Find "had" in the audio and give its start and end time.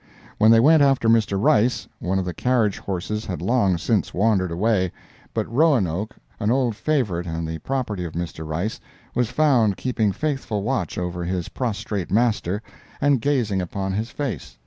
3.27-3.39